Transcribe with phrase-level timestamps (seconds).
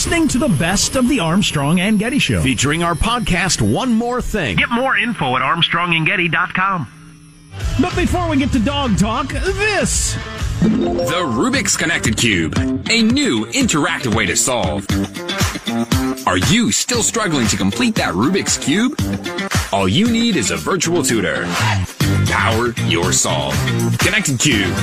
[0.00, 2.40] listening to the best of the Armstrong and Getty Show.
[2.40, 4.56] Featuring our podcast, One More Thing.
[4.56, 6.88] Get more info at armstrongandgetty.com.
[7.78, 10.14] But before we get to dog talk, this.
[10.62, 12.56] The Rubik's Connected Cube,
[12.88, 14.86] a new interactive way to solve.
[16.26, 18.98] Are you still struggling to complete that Rubik's Cube?
[19.70, 21.44] All you need is a virtual tutor.
[22.24, 23.54] Power your solve.
[23.98, 24.74] Connected Cube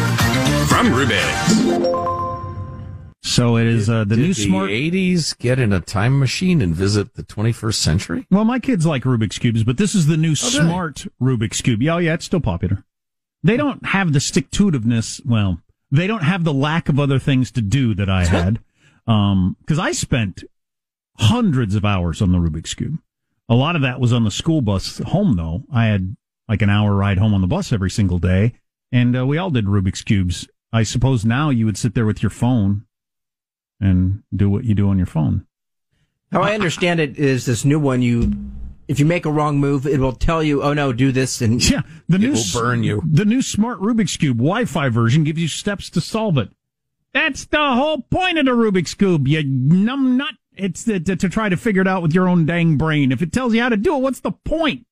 [0.68, 1.97] from Rubik's.
[3.28, 4.70] So it is uh, the Did new the smart.
[4.70, 8.28] 80s get in a time machine and visit the 21st century?
[8.32, 11.82] Well, my kids like Rubik's cubes, but this is the new Oh, smart Rubik's cube.
[11.82, 12.84] Yeah, oh, yeah, it's still popular.
[13.44, 15.24] They don't have the stick to itiveness.
[15.26, 18.60] Well, they don't have the lack of other things to do that I had.
[19.06, 20.44] Um, cause I spent
[21.18, 22.98] hundreds of hours on the Rubik's cube.
[23.50, 25.64] A lot of that was on the school bus home though.
[25.72, 26.16] I had
[26.48, 28.54] like an hour ride home on the bus every single day
[28.92, 30.48] and uh, we all did Rubik's cubes.
[30.72, 32.86] I suppose now you would sit there with your phone
[33.80, 35.46] and do what you do on your phone.
[36.32, 38.02] How I understand it is this new one.
[38.02, 38.34] You,
[38.88, 41.64] if you make a wrong move, it will tell you, "Oh no, do this." And
[41.70, 43.02] Yeah, the new will burn you.
[43.10, 46.50] The new smart Rubik's cube Wi-Fi version gives you steps to solve it.
[47.14, 49.28] That's the whole point of the Rubik's cube.
[49.28, 50.36] You numb nut.
[50.56, 53.12] It's to, to, to try to figure it out with your own dang brain.
[53.12, 54.88] If it tells you how to do it, what's the point?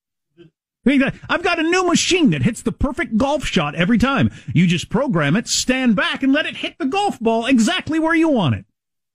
[0.88, 4.32] I've got a new machine that hits the perfect golf shot every time.
[4.54, 8.14] You just program it, stand back, and let it hit the golf ball exactly where
[8.14, 8.66] you want it.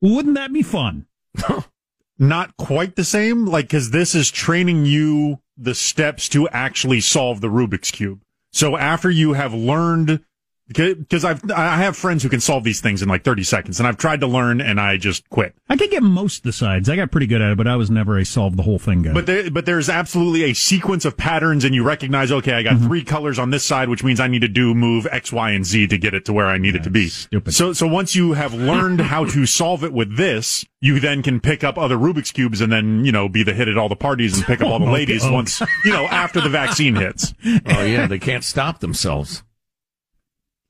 [0.00, 1.06] Wouldn't that be fun?
[2.18, 7.40] not quite the same, like, cause this is training you the steps to actually solve
[7.40, 8.20] the Rubik's Cube.
[8.52, 10.24] So after you have learned,
[10.72, 13.86] because I've, I have friends who can solve these things in like 30 seconds and
[13.86, 15.54] I've tried to learn and I just quit.
[15.68, 16.88] I could get most of the sides.
[16.88, 19.02] I got pretty good at it, but I was never a solve the whole thing
[19.02, 19.12] guy.
[19.12, 22.70] But there, but there's absolutely a sequence of patterns and you recognize, okay, I got
[22.70, 22.86] Mm-hmm.
[22.86, 25.66] three colors on this side, which means I need to do move X, Y, and
[25.66, 27.08] Z to get it to where I need it to be.
[27.08, 27.52] stupid.
[27.52, 31.40] So, so once you have learned how to solve it with this, you then can
[31.40, 33.96] pick up other Rubik's cubes and then, you know, be the hit at all the
[33.96, 35.34] parties and pick up all the Okay, ladies okay.
[35.34, 37.34] once, you know, after the vaccine hits.
[37.66, 39.42] Oh, yeah, they can't stop themselves.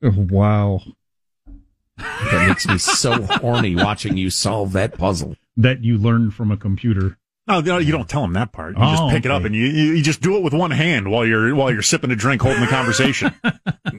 [0.01, 0.81] Wow.
[1.97, 5.35] That makes me so horny watching you solve that puzzle.
[5.57, 7.17] That you learned from a computer.
[7.47, 8.77] No, no, you don't tell them that part.
[8.77, 10.71] You Oh, just pick it up and you, you, you just do it with one
[10.71, 13.33] hand while you're, while you're sipping a drink, holding the conversation.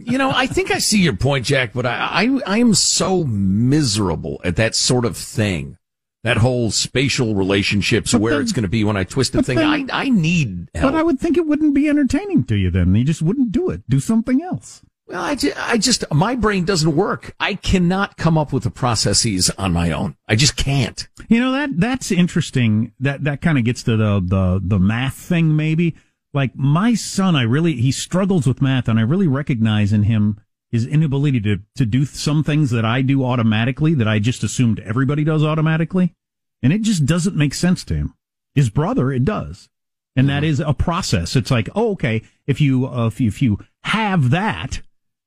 [0.04, 3.22] You know, I think I see your point, Jack, but I, I, I am so
[3.24, 5.78] miserable at that sort of thing.
[6.24, 9.42] That whole spatial relationships, But where then- it's going to be when I twist a
[9.42, 9.58] thing.
[9.58, 10.92] then- I, I need help.
[10.92, 12.94] But I would think it wouldn't be entertaining to you then.
[12.96, 13.82] You just wouldn't do it.
[13.88, 14.82] Do something else.
[15.06, 17.34] Well, I just, I just, my brain doesn't work.
[17.40, 20.16] I cannot come up with the processes on my own.
[20.28, 21.06] I just can't.
[21.28, 22.92] You know that that's interesting.
[23.00, 25.96] That that kind of gets to the the the math thing maybe.
[26.32, 30.40] Like my son, I really he struggles with math, and I really recognize in him
[30.70, 34.80] his inability to to do some things that I do automatically that I just assumed
[34.80, 36.14] everybody does automatically,
[36.62, 38.14] and it just doesn't make sense to him.
[38.54, 39.68] His brother, it does,
[40.16, 41.36] and that is a process.
[41.36, 44.80] It's like, oh, okay, if you uh, if you, if you have that,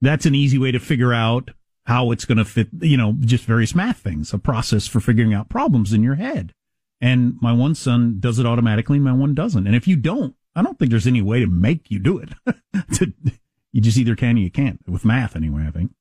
[0.05, 1.51] that's an easy way to figure out
[1.85, 5.33] how it's going to fit, you know, just various math things, a process for figuring
[5.33, 6.51] out problems in your head.
[6.99, 9.67] And my one son does it automatically and my one doesn't.
[9.67, 12.29] And if you don't, I don't think there's any way to make you do it.
[12.95, 13.13] To-
[13.71, 15.91] you just either can or you can't with math anyway, I think.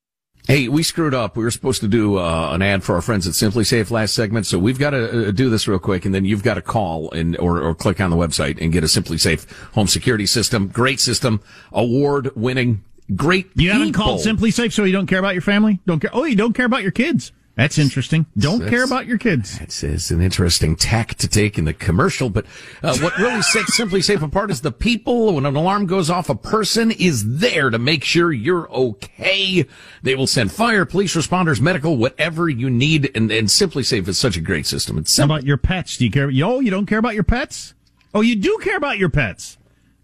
[0.47, 1.35] Hey, we screwed up.
[1.35, 4.45] We were supposed to do uh, an ad for our friends at SimpliSafe last segment,
[4.45, 7.11] so we've got to uh, do this real quick, and then you've got to call
[7.11, 10.67] and or, or click on the website and get a SimpliSafe home security system.
[10.67, 11.41] Great system,
[11.73, 12.83] award winning,
[13.13, 13.49] great.
[13.55, 14.03] You haven't people.
[14.03, 15.79] called SimpliSafe so you don't care about your family?
[15.85, 16.11] Don't care.
[16.13, 17.31] Oh, you don't care about your kids.
[17.55, 18.25] That's interesting.
[18.37, 19.57] Don't That's- care about your kids.
[19.57, 22.45] That's an interesting tack to take in the commercial, but
[22.83, 25.33] uh, what really sets SimpliSafe apart is the people.
[25.35, 29.65] When an alarm goes off, a person is there to make sure you're okay.
[30.03, 33.09] They will send fire, police responders, medical, whatever you need.
[33.15, 34.97] And, and SimpliSafe is such a great system.
[34.97, 35.95] It's How about your pets?
[35.95, 36.29] Do you care?
[36.43, 37.73] Oh, you don't care about your pets?
[38.13, 39.57] Oh, you do care about your pets.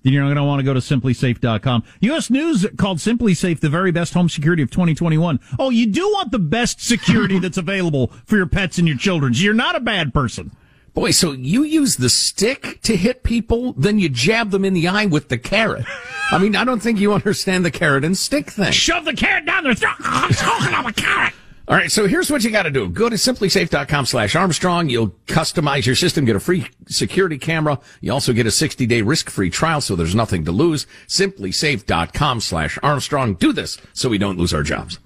[0.03, 1.83] Then you're not going to want to go to simplisafe.com.
[2.01, 2.29] U.S.
[2.29, 5.39] News called SimpliSafe the very best home security of 2021.
[5.59, 9.33] Oh, you do want the best security that's available for your pets and your children.
[9.33, 10.51] So you're not a bad person.
[10.93, 14.89] Boy, so you use the stick to hit people, then you jab them in the
[14.89, 15.85] eye with the carrot.
[16.31, 18.73] I mean, I don't think you understand the carrot and stick thing.
[18.73, 19.95] Shove the carrot down their throat.
[19.99, 21.33] I'm talking about a carrot.
[21.71, 22.89] All right, so here's what you got to do.
[22.89, 24.89] Go to simplisafe.com slash Armstrong.
[24.89, 27.79] You'll customize your system, get a free security camera.
[28.01, 30.85] You also get a 60 day risk free trial, so there's nothing to lose.
[31.07, 33.35] Simplisafe.com slash Armstrong.
[33.35, 34.99] Do this so we don't lose our jobs.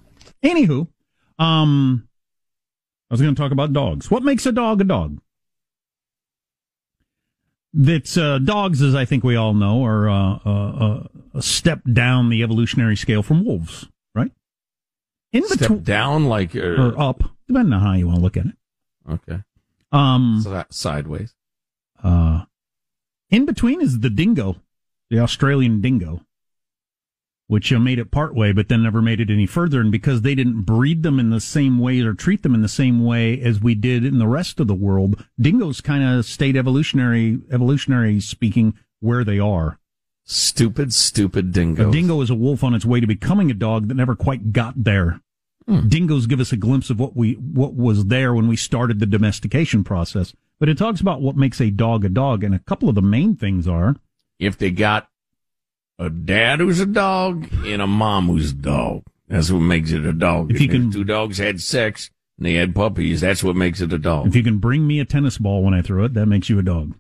[0.44, 0.88] Anywho,
[1.38, 2.08] um,
[3.12, 4.10] I was going to talk about dogs.
[4.10, 5.22] What makes a dog a dog?
[7.74, 11.82] That's uh, dogs, as I think we all know, are uh, uh, uh, a step
[11.94, 13.86] down the evolutionary scale from wolves?
[15.36, 18.46] In between down like, uh, or up, depending on how you want to look at
[18.48, 18.56] it.
[19.10, 19.42] okay.
[19.92, 21.34] Um, Si- sideways.
[22.04, 22.46] uh,
[23.30, 24.58] in between is the dingo,
[25.10, 26.22] the Australian dingo,
[27.48, 29.80] which uh, made it part way, but then never made it any further.
[29.82, 32.68] And because they didn't breed them in the same way or treat them in the
[32.68, 36.58] same way as we did in the rest of the world, dingoes kind of stayed
[36.58, 39.80] evolutionary, evolutionary speaking, where they are.
[40.24, 41.90] Stupid, stupid dingo.
[41.90, 44.52] A dingo is a wolf on its way to becoming a dog that never quite
[44.52, 45.22] got there.
[45.68, 45.88] Hmm.
[45.88, 49.06] Dingoes give us a glimpse of what we what was there when we started the
[49.08, 50.34] domestication process.
[50.60, 53.02] But it talks about what makes a dog a dog, and a couple of the
[53.02, 53.96] main things are
[54.40, 55.10] If they got
[55.98, 60.06] a dad who's a dog and a mom who's a dog, that's what makes it
[60.06, 60.52] a dog.
[60.52, 63.92] If you can- two dogs had sex and they had puppies, that's what makes it
[63.94, 64.28] a dog.
[64.28, 66.60] if you can bring me a tennis ball when I throw it, that makes you
[66.60, 66.96] a dog.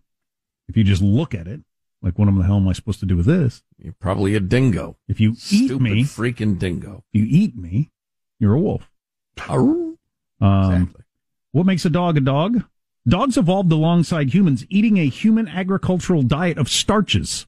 [0.67, 1.61] If you just look at it,
[2.01, 3.61] like what the hell am I supposed to do with this?
[3.77, 4.97] You're probably a dingo.
[5.07, 7.03] If you eat Stupid me, freaking dingo.
[7.13, 7.91] if you eat me,
[8.39, 8.89] you're a wolf.
[9.47, 9.91] Um,
[10.41, 11.01] Exactly.
[11.51, 12.63] What makes a dog a dog?
[13.07, 17.45] Dogs evolved alongside humans, eating a human agricultural diet of starches,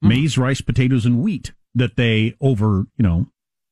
[0.00, 3.26] maize, rice, potatoes, and wheat that they, over, you know,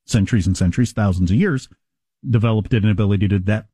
[0.06, 1.68] centuries and centuries, thousands of years,
[2.28, 3.66] developed an ability to that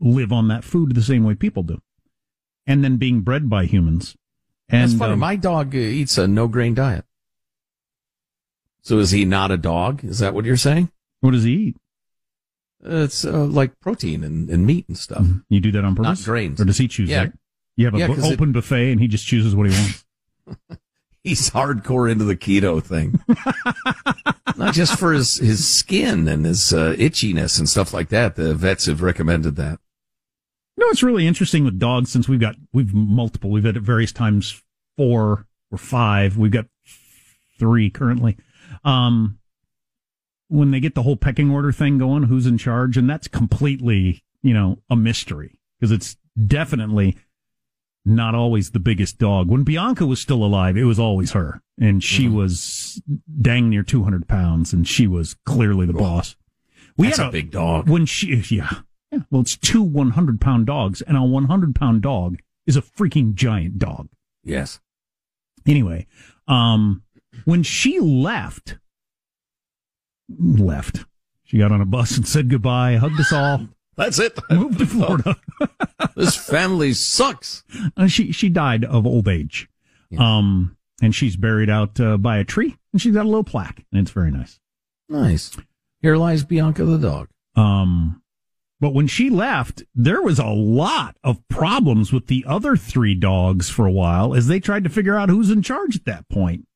[0.00, 1.82] live on that food the same way people do.
[2.66, 4.16] And then being bred by humans.
[4.68, 5.14] And That's funny.
[5.14, 7.04] um, My dog uh, eats a no grain diet.
[8.82, 10.04] So is he not a dog?
[10.04, 10.90] Is that what you're saying?
[11.20, 11.76] What does he eat?
[12.82, 15.26] It's uh, like protein and, and meat and stuff.
[15.48, 16.20] You do that on purpose?
[16.20, 16.60] Not grains.
[16.60, 17.24] Or does he choose Yeah.
[17.24, 17.32] that?
[17.76, 20.04] You have an Yeah, 'cause it- open buffet and he just chooses what he wants.
[21.22, 23.20] He's hardcore into the keto thing.
[24.56, 28.36] Not just for his, his skin and his uh, itchiness and stuff like that.
[28.36, 29.78] The vets have recommended that.
[30.78, 33.82] You know, it's really interesting with dogs since we've got, we've multiple, we've had at
[33.82, 34.62] various times
[34.96, 36.38] four or five.
[36.38, 36.66] We've got
[37.58, 38.38] three currently.
[38.82, 39.38] Um,
[40.50, 42.96] when they get the whole pecking order thing going, who's in charge?
[42.96, 46.16] And that's completely, you know, a mystery because it's
[46.46, 47.16] definitely
[48.04, 49.48] not always the biggest dog.
[49.48, 51.62] When Bianca was still alive, it was always her.
[51.80, 53.00] And she was
[53.40, 56.36] dang near 200 pounds and she was clearly the boss.
[56.96, 57.88] We That's had a big dog.
[57.88, 58.70] when she, yeah,
[59.12, 59.20] yeah.
[59.30, 63.78] Well, it's two 100 pound dogs, and a 100 pound dog is a freaking giant
[63.78, 64.08] dog.
[64.44, 64.80] Yes.
[65.66, 66.06] Anyway,
[66.46, 67.02] um,
[67.44, 68.78] when she left,
[70.38, 71.04] left,
[71.44, 73.68] she got on a bus and said goodbye, hugged us all,
[74.00, 74.38] That's it.
[74.50, 75.36] moved to Florida.
[76.16, 77.64] this family sucks.
[77.98, 79.68] Uh, she she died of old age,
[80.16, 83.84] um, and she's buried out uh, by a tree, and she's got a little plaque,
[83.92, 84.58] and it's very nice.
[85.10, 85.54] Nice.
[86.00, 87.28] Here lies Bianca the dog.
[87.56, 88.22] Um,
[88.80, 93.68] but when she left, there was a lot of problems with the other three dogs
[93.68, 96.66] for a while as they tried to figure out who's in charge at that point.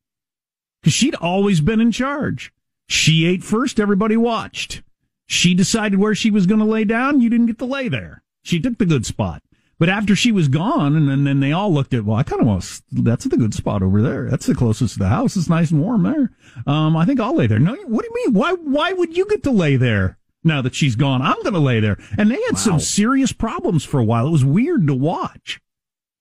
[0.83, 2.53] Cause she'd always been in charge.
[2.87, 4.81] She ate first, everybody watched.
[5.27, 7.21] She decided where she was going to lay down.
[7.21, 8.23] You didn't get to lay there.
[8.43, 9.41] She took the good spot.
[9.77, 12.41] But after she was gone, and then, then they all looked at, well, I kind
[12.41, 14.29] of want, to- that's the good spot over there.
[14.29, 15.35] That's the closest to the house.
[15.35, 16.31] It's nice and warm there.
[16.65, 17.59] Um, I think I'll lay there.
[17.59, 18.33] No, what do you mean?
[18.33, 21.21] Why, why would you get to lay there now that she's gone?
[21.21, 21.97] I'm going to lay there.
[22.17, 24.27] And they had some serious problems for a while.
[24.27, 25.59] It was weird to watch.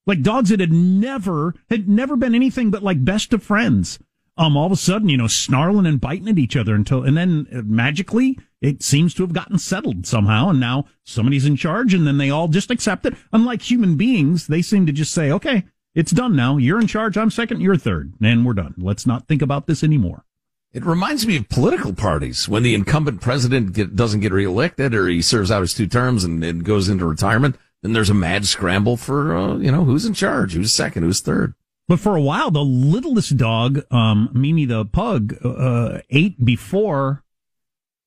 [0.06, 4.00] Like dogs that had never, had never been anything but like best of friends.
[4.37, 7.17] Um, all of a sudden, you know, snarling and biting at each other until, and
[7.17, 10.49] then uh, magically it seems to have gotten settled somehow.
[10.49, 13.14] And now somebody's in charge and then they all just accept it.
[13.33, 15.64] Unlike human beings, they seem to just say, okay,
[15.95, 16.57] it's done now.
[16.57, 17.17] You're in charge.
[17.17, 17.61] I'm second.
[17.61, 18.14] You're third.
[18.21, 18.75] And we're done.
[18.76, 20.25] Let's not think about this anymore.
[20.73, 25.07] It reminds me of political parties when the incumbent president get, doesn't get reelected or
[25.07, 27.57] he serves out his two terms and, and goes into retirement.
[27.83, 31.21] Then there's a mad scramble for, uh, you know, who's in charge, who's second, who's
[31.21, 31.55] third.
[31.87, 37.25] But for a while, the littlest dog, um, Mimi the pug, uh, ate before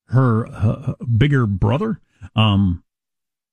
[0.06, 2.00] her uh, bigger brother.
[2.34, 2.82] Um,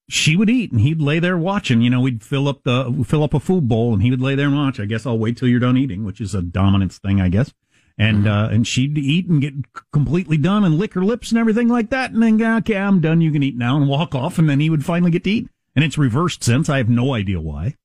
[0.10, 1.82] she would eat and he'd lay there watching.
[1.82, 4.36] You know, we'd fill up the fill up a food bowl and he would lay
[4.36, 4.80] there and watch.
[4.80, 7.54] I guess I'll wait till you're done eating, which is a dominance thing, I guess.
[7.98, 9.54] And uh, and she'd eat and get
[9.94, 13.00] completely done and lick her lips and everything like that, and then go, okay, I'm
[13.00, 13.22] done.
[13.22, 15.50] You can eat now and walk off, and then he would finally get to eat.
[15.78, 16.68] And it's reversed since.
[16.68, 17.76] I have no idea why.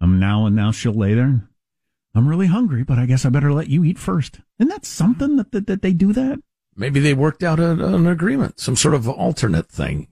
[0.00, 1.49] Um, now and now she'll lay there.
[2.14, 4.40] I'm really hungry, but I guess I better let you eat first.
[4.58, 6.40] And that's something that, that, that they do that.
[6.76, 10.08] Maybe they worked out a, an agreement, some sort of alternate thing.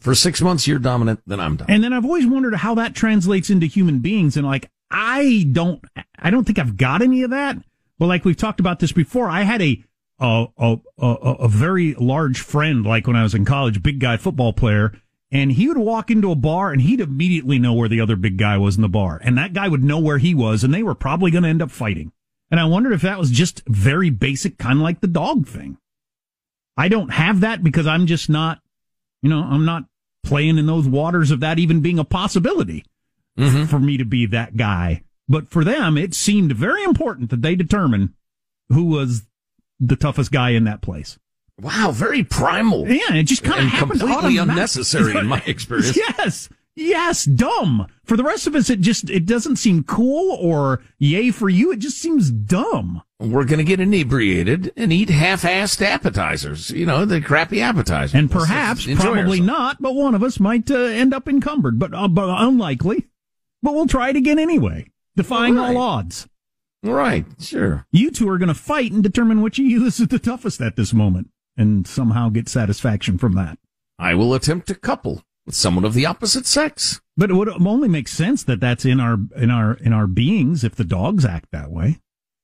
[0.00, 1.70] For six months, you're dominant, then I'm dominant.
[1.70, 4.36] And then I've always wondered how that translates into human beings.
[4.36, 5.82] And like, I don't,
[6.18, 7.56] I don't think I've got any of that.
[7.98, 9.82] But like we've talked about this before, I had a,
[10.18, 14.16] a, a, a, a very large friend, like when I was in college, big guy
[14.16, 14.92] football player.
[15.32, 18.36] And he would walk into a bar and he'd immediately know where the other big
[18.36, 19.20] guy was in the bar.
[19.22, 21.62] And that guy would know where he was and they were probably going to end
[21.62, 22.10] up fighting.
[22.50, 25.78] And I wondered if that was just very basic, kind of like the dog thing.
[26.76, 28.60] I don't have that because I'm just not,
[29.22, 29.84] you know, I'm not
[30.24, 32.84] playing in those waters of that even being a possibility
[33.38, 33.66] Mm-hmm.
[33.66, 35.02] for me to be that guy.
[35.28, 38.14] But for them, it seemed very important that they determine
[38.68, 39.22] who was
[39.78, 41.18] the toughest guy in that place.
[41.60, 42.88] Wow, very primal.
[42.88, 45.96] Yeah, it just kind of completely unnecessary in my experience.
[45.96, 46.48] Yes.
[46.76, 47.86] Yes, dumb.
[48.04, 51.72] For the rest of us, it just it doesn't seem cool or yay for you.
[51.72, 53.02] It just seems dumb.
[53.18, 56.70] We're going to get inebriated and eat half-assed appetizers.
[56.70, 58.14] You know, the crappy appetizers.
[58.14, 59.40] And Let's perhaps, probably ourselves.
[59.40, 63.08] not, but one of us might uh, end up encumbered, but, uh, but unlikely.
[63.62, 64.86] But we'll try it again anyway,
[65.16, 65.76] defying Right.
[65.76, 66.28] all odds.
[66.82, 67.84] Right, sure.
[67.92, 70.76] You two are going to fight and determine which of you is the toughest at
[70.76, 73.58] this moment, and somehow get satisfaction from that.
[73.98, 77.00] I will attempt to couple with someone of the opposite sex.
[77.16, 80.64] But it would only make sense that that's in our in our in our beings
[80.64, 81.98] if the dogs act that way.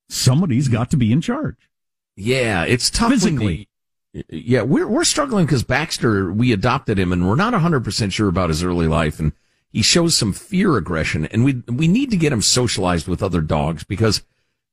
[0.08, 1.56] Somebody's got to be in charge.
[2.14, 3.10] Yeah, it's tough.
[3.10, 3.68] Physically.
[4.12, 6.32] the- yeah, we're we're struggling because Baxter.
[6.32, 9.32] We adopted him, and we're not hundred percent sure about his early life, and
[9.70, 13.42] he shows some fear aggression, and we we need to get him socialized with other
[13.42, 14.22] dogs because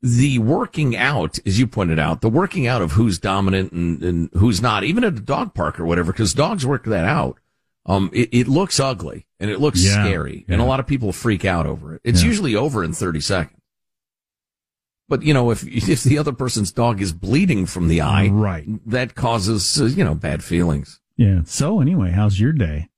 [0.05, 4.29] the working out, as you pointed out, the working out of who's dominant and, and
[4.33, 7.39] who's not, even at a dog park or whatever, because dogs work that out.
[7.85, 11.11] Um, it, it looks ugly and it looks Yeah, scary, and a lot of people
[11.13, 12.01] freak out over it.
[12.03, 12.27] It's Yeah.
[12.27, 13.59] usually over in thirty seconds.
[15.09, 18.65] But you know, if if the other person's dog is bleeding from the eye, Right.
[18.89, 20.99] that causes uh, you know bad feelings.
[21.17, 21.41] Yeah.
[21.45, 22.89] So anyway, how's your day?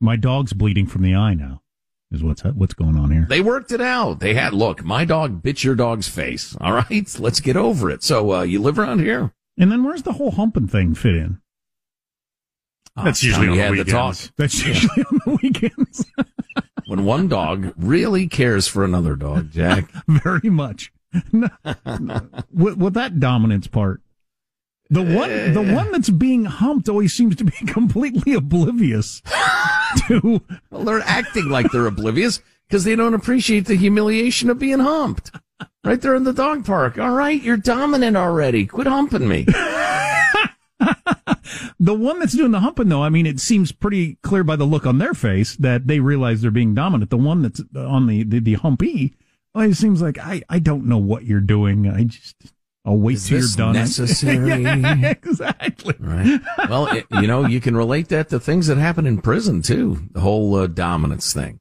[0.00, 1.62] My dog's bleeding from the eye now.
[2.10, 3.26] Is what's what's going on here?
[3.28, 4.20] They worked it out.
[4.20, 6.56] They had look, my dog bit your dog's face.
[6.60, 8.02] All right, let's get over it.
[8.02, 9.32] So uh, you live around here.
[9.58, 11.40] And then where's the whole humping thing fit in?
[12.96, 14.32] That's Ah, usually on the had the talk weekends.
[14.36, 16.06] That's usually on the weekends.
[16.86, 19.50] when one dog really cares for another dog.
[19.50, 20.90] Jack, Very much.
[21.32, 21.48] No,
[22.00, 22.28] no.
[22.52, 24.00] with, with that dominance part.
[24.90, 25.74] The one, the eh.
[25.74, 29.20] one that's being humped always seems to be completely oblivious
[30.08, 30.40] to
[30.70, 35.30] well, they're acting like they're oblivious because they don't appreciate the humiliation of being humped.
[35.84, 36.98] Right there in the dog park.
[36.98, 38.66] All right, you're dominant already.
[38.66, 39.44] Quit humping me.
[41.80, 42.88] the one that's doing the humping.
[42.88, 46.00] Though, I mean, it seems pretty clear by the look on their face that they
[46.00, 47.10] realize they're being dominant.
[47.10, 49.14] The one that's on the the, the humpy,
[49.54, 51.88] well, it seems like I I don't know what you're doing.
[51.88, 52.36] I just
[52.88, 53.74] I'll wait Is till you're done.
[53.74, 54.62] necessary?
[54.62, 55.94] yeah, exactly.
[55.98, 56.40] Right.
[56.70, 60.08] Well, it, you know, you can relate that to things that happen in prison too.
[60.12, 61.60] The whole uh, dominance thing.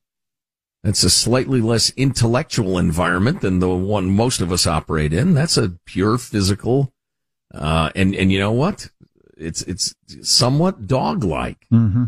[0.86, 5.34] It's a slightly less intellectual environment than the one most of us operate in.
[5.34, 6.93] That's a pure physical,
[7.53, 8.89] uh, and, and you know what?
[9.36, 11.67] It's, it's somewhat dog-like.
[11.74, 12.05] Mm-hmm.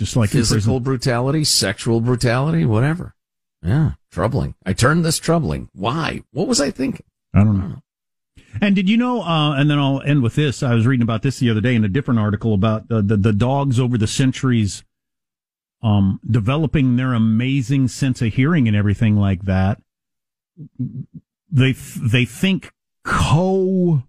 [0.00, 3.14] Just like Physical brutality, sexual brutality, whatever.
[3.62, 3.92] Yeah.
[4.10, 4.56] Troubling.
[4.66, 5.68] I turned this troubling.
[5.72, 6.24] Why?
[6.32, 7.06] What was I thinking?
[7.32, 7.83] I don't know.
[8.60, 9.22] And did you know?
[9.22, 10.62] Uh, and then I'll end with this.
[10.62, 13.16] I was reading about this the other day in a different article about the the,
[13.16, 14.84] the dogs over the centuries,
[15.82, 19.80] um, developing their amazing sense of hearing and everything like that.
[21.50, 22.72] They they think
[23.04, 24.04] co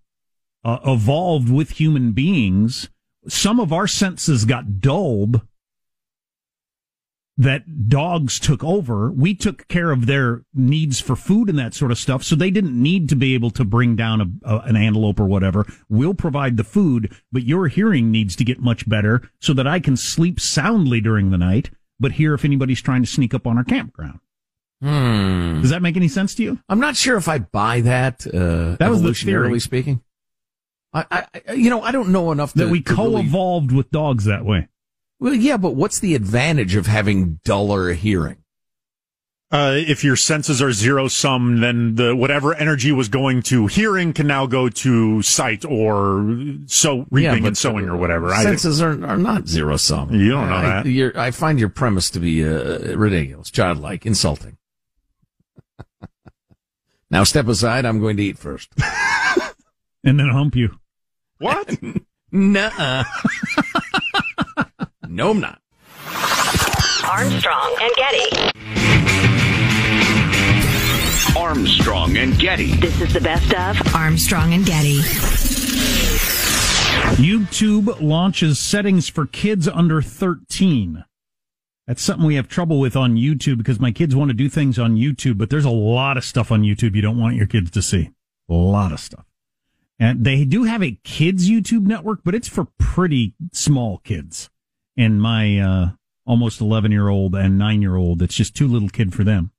[0.64, 2.90] uh, evolved with human beings.
[3.28, 5.42] Some of our senses got dulled
[7.38, 9.12] that dogs took over.
[9.12, 12.24] We took care of their needs for food and that sort of stuff.
[12.24, 15.26] So they didn't need to be able to bring down a, a, an antelope or
[15.26, 15.66] whatever.
[15.90, 19.82] We'll provide the food, but your hearing needs to get much better so that I
[19.82, 23.58] can sleep soundly during the night, but hear if anybody's trying to sneak up on
[23.58, 24.20] our campground.
[24.82, 25.62] Hmm.
[25.62, 26.60] Does that make any sense to you?
[26.70, 29.60] I'm not sure if I buy that, uh, That was the evolutionarily theory.
[29.60, 30.02] speaking.
[30.94, 33.92] I, I, you know, I don't know enough to, That we to really- co-evolved with
[33.92, 34.70] dogs that way.
[35.20, 38.38] Well, yeah, but what's the advantage of having duller hearing?
[39.52, 44.12] Uh, if your senses are zero sum, then the whatever energy was going to hearing
[44.12, 48.34] can now go to sight or so reaping but and sowing or whatever.
[48.34, 50.14] I, Senses are, are not zero sum.
[50.14, 50.86] You don't know I, that.
[50.88, 54.58] You're, I find your premise to be uh, ridiculous, childlike, insulting.
[57.10, 57.86] now step aside.
[57.86, 58.70] I'm going to eat first.
[60.06, 60.78] And then hump you.
[61.40, 61.78] what?
[62.32, 63.04] Nuh-uh.
[65.16, 65.62] No, I'm not.
[67.10, 68.52] Armstrong and Getty.
[71.40, 72.76] Armstrong and Getty.
[72.76, 74.98] This is the best of Armstrong and Getty.
[77.16, 81.06] YouTube launches settings for kids under 13.
[81.88, 84.78] That's something we have trouble with on YouTube because my kids want to do things
[84.78, 87.72] on YouTube, but there's a lot of stuff on YouTube you don't want your kids
[87.72, 88.10] to see.
[88.50, 89.24] A lot of stuff.
[89.98, 94.50] And they do have a kids YouTube network, but it's for pretty small kids.
[94.98, 95.90] And my uh,
[96.26, 99.52] almost 11 year old and 9 year old, it's just too little kid for them.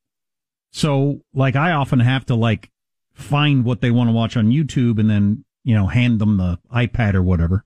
[0.72, 2.70] So, like, I often have to like
[3.12, 6.58] find what they want to watch on YouTube and then, you know, hand them the
[6.72, 7.64] iPad or whatever.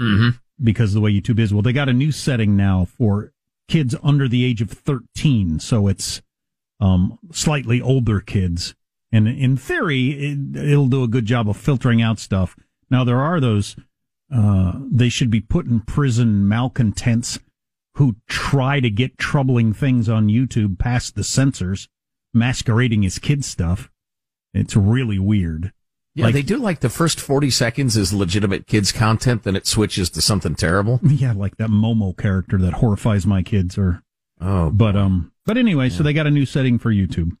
[0.00, 0.30] Mm-hmm.
[0.64, 1.52] because of the way YouTube is.
[1.52, 3.32] Well, they got a new setting now for
[3.68, 5.60] kids under the age of 13.
[5.60, 6.22] So it's,
[6.80, 8.74] um, slightly older kids.
[9.12, 12.56] And in theory, it, it'll do a good job of filtering out stuff.
[12.90, 13.76] Now, there are those,
[14.32, 17.38] uh, they should be put in prison malcontents
[17.94, 21.88] who try to get troubling things on YouTube past the censors,
[22.32, 23.90] masquerading as kid stuff.
[24.54, 25.72] It's really weird.
[26.14, 29.66] Yeah, Like- they do like the first 40 seconds is legitimate kids content, then it
[29.66, 31.00] switches to something terrible.
[31.08, 34.02] Yeah, like that Momo character that horrifies my kids or
[34.40, 37.32] Oh, but um but anyway, so they got a new setting for YouTube.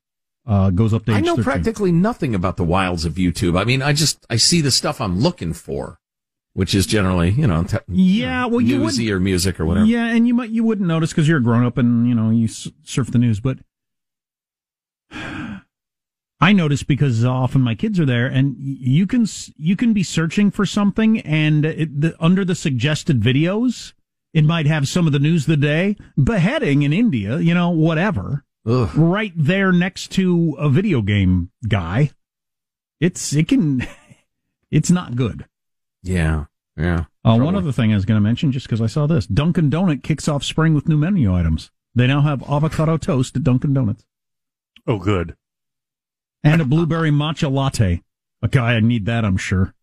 [0.46, 1.44] Uh goes up to I know 13.
[1.44, 3.58] practically nothing about the wilds of YouTube.
[3.58, 5.98] I mean, I just, I see the stuff I'm looking for,
[6.52, 9.86] which is generally, you know, te- Yeah, well you newsy or music or whatever.
[9.86, 12.30] Yeah, and you might you wouldn't notice cuz you're a grown up and you know
[12.30, 13.58] you surf the news, but
[16.42, 19.26] I notice because often my kids are there, and you can
[19.56, 23.92] you can be searching for something, and it, the, under the suggested videos,
[24.32, 27.68] it might have some of the news of the day, beheading in India, you know,
[27.70, 28.88] whatever, Ugh.
[28.96, 32.10] right there next to a video game guy.
[33.00, 33.86] It's it can,
[34.70, 35.44] it's not good.
[36.02, 36.44] Yeah.
[36.76, 37.04] Yeah.
[37.24, 39.70] Uh, one other thing I was going to mention, just because I saw this, Dunkin'
[39.70, 41.70] Donut kicks off spring with new menu items.
[41.94, 44.04] They now have avocado toast at Dunkin' Donuts
[44.86, 45.36] Oh, good.
[46.42, 48.02] and a blueberry matcha latte.
[48.42, 49.74] A guy, I need that, I'm sure.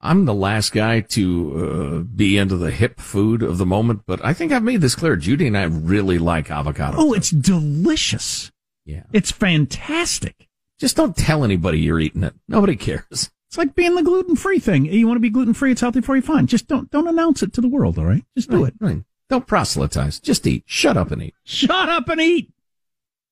[0.00, 4.22] I'm the last guy to uh, be into the hip food of the moment, but
[4.24, 5.14] I think I've made this clear.
[5.16, 6.96] Judy and I really like avocado.
[6.98, 8.50] Oh, it's delicious.
[8.84, 9.04] yeah.
[9.12, 10.48] It's fantastic.
[10.80, 12.34] Just don't tell anybody you're eating it.
[12.48, 13.30] Nobody cares.
[13.54, 14.86] It's like being the gluten free thing.
[14.86, 16.48] You want to be gluten free, it's healthy for you, fine.
[16.48, 18.24] Just don't don't announce it to the world, all right?
[18.36, 18.74] Just do it.
[18.80, 19.04] Right.
[19.30, 20.18] Don't proselytize.
[20.18, 20.64] Just eat.
[20.66, 21.34] Shut up and eat.
[21.44, 22.50] Shut up and eat.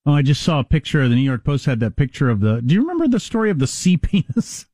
[0.06, 1.02] Oh, I just saw a picture.
[1.02, 2.62] Of the New York Post had that picture of the.
[2.62, 4.66] Do you remember the story of the sea penis?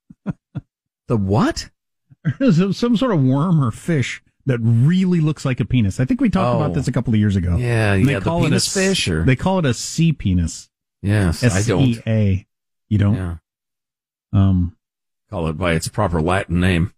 [1.06, 1.70] The what?
[2.52, 5.98] Some sort of worm or fish that really looks like a penis.
[5.98, 6.62] I think we talked Oh.
[6.62, 7.56] about this a couple of years ago.
[7.56, 10.12] Yeah, And yeah, the call it a penis fish or- they call it a sea
[10.12, 10.68] penis.
[11.00, 12.06] Yes, I S E don't.
[12.06, 12.46] A.
[12.90, 13.14] You don't.
[13.14, 13.36] Yeah.
[14.34, 14.74] Um.
[15.30, 16.92] Call it by its proper Latin name.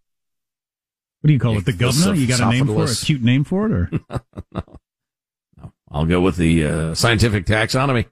[1.21, 1.65] What do you call it?
[1.65, 2.15] The governor?
[2.15, 3.03] You got a name for it?
[3.03, 3.91] A cute name for it, or
[4.53, 5.65] no?
[5.91, 8.07] I'll go with the uh, scientific taxonomy.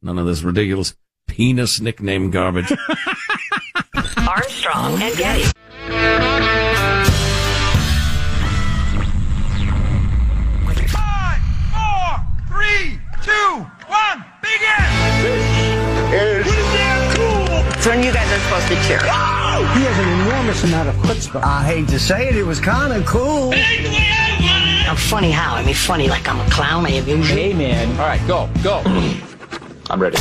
[0.00, 0.94] None of this ridiculous
[1.26, 2.72] penis nickname garbage.
[4.16, 5.44] Armstrong and Getty.
[10.88, 11.40] Five,
[11.72, 12.08] four,
[12.48, 14.84] three, two, one, begin!
[15.22, 17.72] This is pretty damn cool!
[17.76, 19.33] It's when you guys are supposed to cheer.
[19.62, 21.42] He has an enormous amount of chutzpah.
[21.42, 23.52] I hate to say it, it was kind of cool.
[23.54, 25.54] I'm funny how?
[25.54, 26.86] I mean, funny like I'm a clown.
[26.86, 27.36] I amuse you.
[27.36, 27.88] Hey, man.
[27.98, 28.82] All right, go, go.
[29.90, 30.18] I'm ready.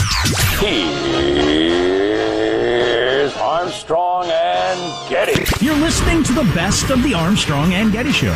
[2.43, 5.65] Here's Armstrong and Getty.
[5.65, 8.35] you're listening to the best of the Armstrong and Getty Show.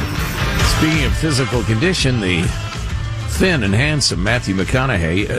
[0.78, 2.42] Speaking of physical condition, the
[3.28, 5.30] thin and handsome Matthew McConaughey.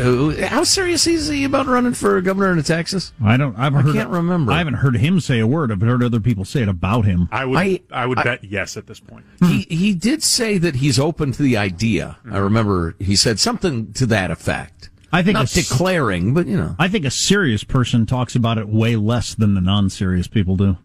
[0.42, 3.12] Uh, how serious is he about running for governor in Texas?
[3.24, 3.58] I don't.
[3.58, 3.94] I've I heard.
[3.94, 4.52] can't remember.
[4.52, 5.72] I haven't heard him say a word.
[5.72, 7.28] I've heard other people say it about him.
[7.32, 9.24] I would I- I, would I- bet yes at this point.
[9.40, 12.18] He he did say that he's open to the idea.
[12.30, 14.90] I remember he said something to that effect.
[15.12, 18.34] I think Not a s- declaring, but you know, I think a serious person talks
[18.36, 20.76] about it way less than the non-serious people do,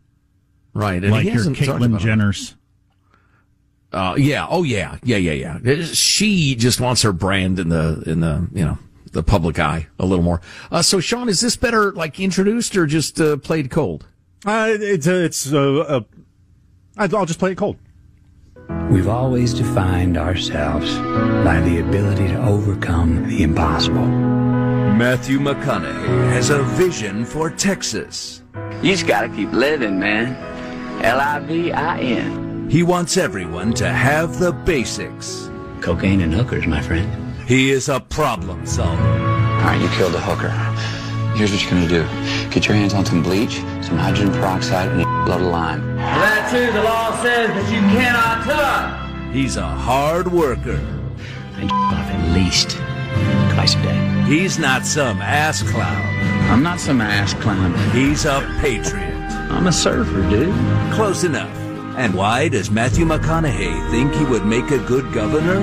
[0.73, 1.03] right?
[1.03, 2.55] And like he your hasn't talked Caitlyn about it.
[3.93, 4.11] Jenner's.
[4.11, 4.47] Uh, yeah.
[4.49, 4.97] Oh, yeah.
[5.03, 5.83] Yeah, yeah, yeah.
[5.85, 8.77] She just wants her brand in the in the you know
[9.11, 10.41] the public eye a little more.
[10.71, 14.07] Uh, so, Sean, is this better like introduced or just uh, played cold?
[14.45, 16.05] Uh, it's a, it's a, a,
[16.97, 17.77] I'll just play it cold.
[18.89, 20.93] We've always defined ourselves
[21.45, 24.05] by the ability to overcome the impossible.
[24.05, 28.41] Matthew McConaughey has a vision for Texas.
[28.81, 30.35] You just gotta keep living, man.
[31.03, 32.52] L-I-V-I-N.
[32.73, 35.51] He wants everyone to have the basics.
[35.79, 37.07] Cocaine and hookers, my friend.
[37.47, 38.99] He is a problem solver.
[38.99, 40.49] All right, you killed a hooker.
[41.37, 42.01] Here's what you're gonna do.
[42.49, 45.97] Get your hands on some bleach, some hydrogen peroxide, and a load of lime.
[45.97, 49.35] That too, the law says that you cannot touch.
[49.35, 50.81] He's a hard worker.
[51.57, 52.71] And off at least
[53.53, 54.23] twice a day.
[54.25, 56.03] He's not some ass clown.
[56.49, 57.71] I'm not some ass clown.
[57.91, 59.13] He's a patriot.
[59.51, 60.55] I'm a surfer, dude.
[60.95, 61.62] Close enough.
[61.95, 65.59] And why does Matthew McConaughey think he would make a good governor?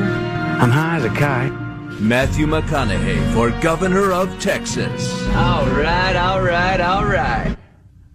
[0.60, 1.52] I'm high as a kite.
[2.00, 5.12] Matthew McConaughey for governor of Texas.
[5.34, 7.56] All right, all right, all right.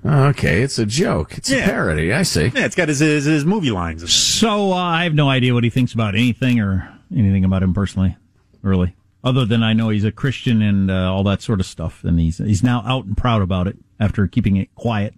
[0.05, 1.37] Okay, it's a joke.
[1.37, 2.13] It's a parody.
[2.13, 2.51] I see.
[2.53, 4.01] Yeah, it's got his his, his movie lines.
[4.01, 4.11] in it.
[4.11, 7.73] So uh, I have no idea what he thinks about anything or anything about him
[7.73, 8.15] personally,
[8.61, 8.95] really.
[9.23, 12.19] Other than I know he's a Christian and uh, all that sort of stuff, and
[12.19, 15.15] he's he's now out and proud about it after keeping it quiet,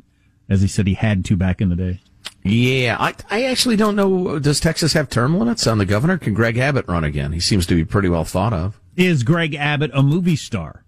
[0.49, 1.99] as he said he had to back in the day.
[2.43, 4.39] Yeah, I, I actually don't know.
[4.39, 6.17] Does Texas have term limits on the governor?
[6.17, 7.33] Can Greg Abbott run again?
[7.33, 8.79] He seems to be pretty well thought of.
[8.95, 10.83] Is Greg Abbott a movie star?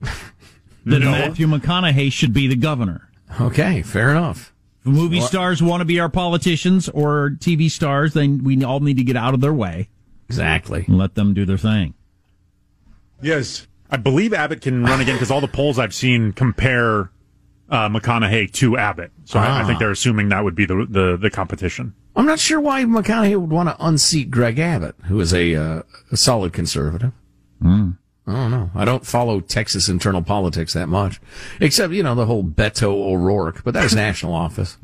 [0.00, 0.10] that
[0.84, 1.10] No.
[1.10, 3.10] Matthew McConaughey should be the governor.
[3.40, 4.52] Okay, fair enough.
[4.80, 8.80] If movie Well- stars want to be our politicians or TV stars, then we all
[8.80, 9.88] need to get out of their way.
[10.28, 10.84] Exactly.
[10.86, 11.94] And let them do their thing.
[13.20, 13.66] Yes.
[13.90, 17.10] I believe Abbott can run again because all the polls I've seen compare
[17.70, 19.12] uh, McConaughey to Abbott.
[19.24, 19.66] So I, I Ah.
[19.66, 21.94] think they're assuming that would be the the, the competition.
[22.16, 25.82] I'm not sure why McConaughey would want to unseat Greg Abbott, who is a, uh,
[26.10, 27.12] a solid conservative.
[27.62, 27.92] I
[28.26, 28.70] don't know.
[28.74, 31.20] I don't follow Texas internal politics that much,
[31.60, 34.76] except you know the whole Beto O'Rourke, but that was national office.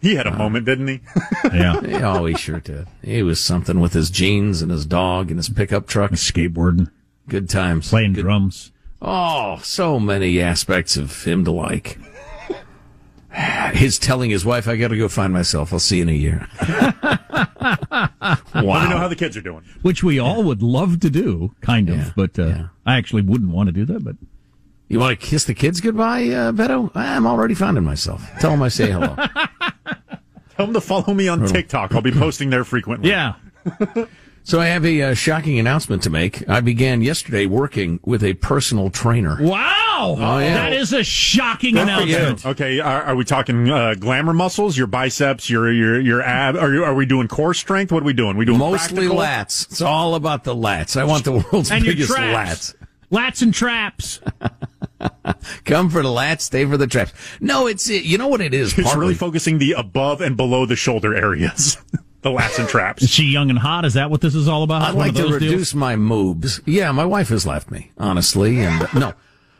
[0.00, 1.00] He had a moment, didn't he?
[1.52, 1.80] Yeah.
[2.04, 2.86] oh, he sure did.
[3.02, 6.12] He was something with his jeans and his dog and his pickup truck.
[6.12, 6.90] Skateboarding.
[7.28, 7.88] Good times.
[7.90, 8.72] Playing Good- drums.
[9.00, 11.98] Oh, so many aspects of him to like.
[13.72, 15.72] His telling his wife, "I got to go find myself.
[15.72, 16.48] I'll see you in a year."
[17.22, 18.08] wow.
[18.54, 19.64] Let me know how the kids are doing.
[19.82, 22.14] Which we all would love to do, kind of.
[22.14, 24.04] but uh, I actually wouldn't want to do that.
[24.04, 24.16] But
[24.88, 26.90] You want to kiss the kids goodbye, uh, Beto?
[26.94, 28.22] I'm already finding myself.
[28.40, 29.16] Tell them I say hello.
[30.56, 31.94] Tell them to follow me on TikTok.
[31.94, 33.08] I'll be posting there frequently.
[33.10, 33.34] yeah,
[34.44, 36.48] so I have a uh, shocking announcement to make.
[36.48, 39.36] I began yesterday working with a personal trainer.
[39.40, 40.54] wow, Oh, yeah.
[40.54, 42.44] that is a shocking Good announcement.
[42.46, 46.56] Okay, are, are we talking uh, glamour muscles, your biceps, your your your ab?
[46.56, 47.92] Are, you, are we doing core strength?
[47.92, 48.36] What are we doing?
[48.36, 49.16] We doing Mostly practical?
[49.18, 49.70] lats.
[49.70, 50.98] It's all about the lats.
[51.00, 52.74] I want the world's And your biggest lats.
[53.12, 54.20] Lats and traps.
[55.64, 57.12] Come for the lats, stay for the traps.
[57.40, 58.72] No, it's you know what it is.
[58.78, 59.00] It's partly?
[59.00, 61.76] really focusing the above and below the shoulder areas,
[62.22, 63.06] the lats and Is traps.
[63.06, 63.84] she young and hot?
[63.84, 64.82] Is that what this is all about?
[64.82, 65.74] I'd One like to reduce deals?
[65.74, 66.60] my moobs.
[66.66, 69.14] Yeah, my wife has left me, honestly, and uh, no.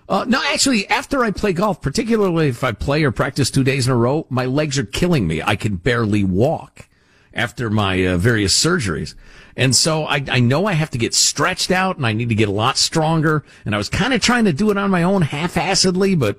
[0.09, 3.87] Uh, no, actually, after I play golf, particularly if I play or practice two days
[3.87, 5.41] in a row, my legs are killing me.
[5.43, 6.89] I can barely walk
[7.33, 9.15] after my uh, various surgeries.
[9.57, 12.35] And so I, I know I have to get stretched out and I need to
[12.35, 13.43] get a lot stronger.
[13.65, 16.39] And I was kind of trying to do it on my own half-assedly, but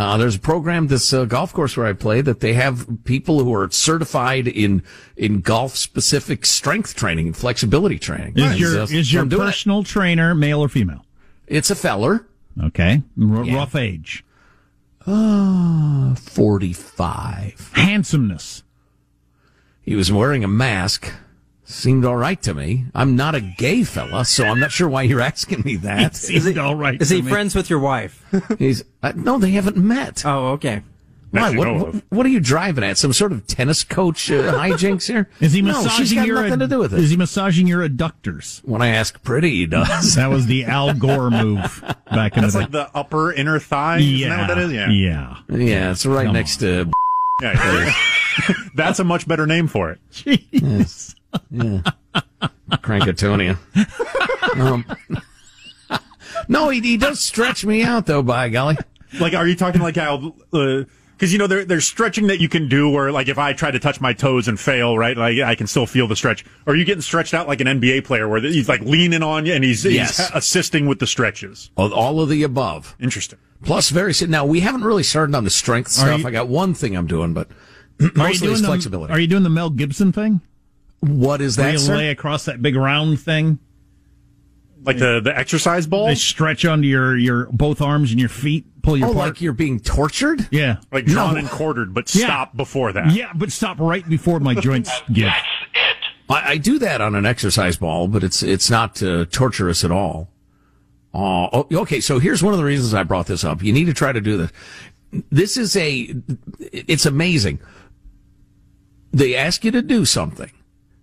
[0.00, 3.42] uh, there's a program, this uh, golf course where I play, that they have people
[3.44, 4.82] who are certified in
[5.16, 8.32] in golf specific strength training and flexibility training.
[8.36, 9.36] Is And, your uh, is your I'm it.
[9.36, 11.04] personal trainer male or female?
[11.46, 12.26] It's a feller.
[12.62, 13.54] Okay, R- Yeah.
[13.56, 14.24] rough age,
[15.06, 17.70] Uh, 45.
[17.74, 18.62] handsomeness.
[19.82, 21.12] He was wearing a mask.
[21.70, 22.86] Seemed all right to me.
[22.96, 26.16] I'm not a gay fella, so I'm not sure why you're asking me that.
[26.16, 27.00] Seemed all right.
[27.00, 27.30] Is to he me.
[27.30, 28.24] friends with your wife?
[28.58, 30.26] He's uh, no, they haven't met.
[30.26, 30.82] Oh, okay.
[31.30, 31.56] Why?
[31.56, 32.98] What, what, what are you driving at?
[32.98, 35.30] Some sort of tennis coach uh, hijinks here?
[35.38, 36.98] Is he no, massaging she's got your nothing to do with it.
[36.98, 38.64] Is he massaging your adductors?
[38.64, 40.16] when I ask pretty, he does.
[40.16, 43.98] That was the Al Gore move back in That's the like the upper inner thigh.
[43.98, 44.72] Isn't that what that is?
[44.72, 44.90] Yeah.
[44.90, 45.36] yeah.
[45.56, 46.90] yeah, it's right Come next to.
[47.40, 48.54] Yeah, yeah.
[48.74, 50.00] That's a much better name for it.
[50.10, 51.14] Jeez.
[51.50, 51.82] Yeah.
[52.72, 53.58] Crankatonia.
[54.60, 54.84] um,
[56.48, 58.76] no, he, he does stretch me out, though, by golly.
[59.20, 60.34] Like, are you talking like how?
[60.52, 63.70] Because you know, there, there's stretching that you can do where, like, if I try
[63.70, 66.44] to touch my toes and fail, right, like I can still feel the stretch.
[66.66, 69.46] Or are you getting stretched out like an NBA player where he's like leaning on
[69.46, 70.16] you and he's, Yes.
[70.18, 71.70] he's assisting with the stretches?
[71.76, 72.96] All- All of the above.
[73.00, 73.38] Interesting.
[73.64, 74.14] Plus, very.
[74.28, 76.20] Now, we haven't really started on the strength Are stuff.
[76.20, 77.48] you- I got one thing I'm doing, but
[78.00, 79.12] Are you mostly doing it's the, flexibility.
[79.12, 80.40] Are you doing the Mel Gibson thing?
[81.00, 81.96] What is that, you sir?
[81.96, 83.58] lay across that big round thing?
[84.82, 86.06] Like the, the exercise ball?
[86.06, 89.28] They stretch onto your, your both arms and your feet, pull you Oh, apart.
[89.28, 90.48] like you're being tortured?
[90.50, 90.78] yeah.
[90.90, 91.40] Like drawn No.
[91.40, 92.26] and quartered, but Yeah.
[92.26, 93.12] stop before that.
[93.12, 95.28] Yeah, but stop right before my joints give.
[96.30, 99.90] I, I do that on an exercise ball, but it's it's not uh, torturous at
[99.90, 100.28] all.
[101.12, 103.62] Uh, oh, okay, so here's one of the reasons I brought this up.
[103.62, 104.52] You need to try to do this.
[105.30, 106.14] This is a,
[106.72, 107.58] it's amazing.
[109.12, 110.52] They ask you to do something.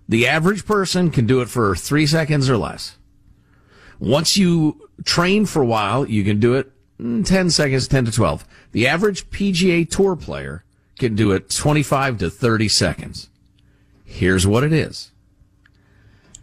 [0.10, 2.98] The average person can do it for three seconds or less.
[4.00, 8.46] Once you train for a while, you can do it 10 seconds, 10 to 12.
[8.72, 10.64] The average PGA Tour player
[10.98, 13.30] can do it 25 to 30 seconds.
[14.04, 15.12] Here's what it is.